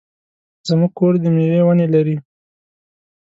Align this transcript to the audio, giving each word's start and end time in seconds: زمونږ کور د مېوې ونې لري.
زمونږ 0.67 0.91
کور 0.97 1.13
د 1.23 1.25
مېوې 1.35 1.61
ونې 1.65 1.87
لري. 1.93 2.15